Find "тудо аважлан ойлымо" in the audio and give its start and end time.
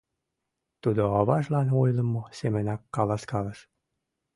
0.81-2.21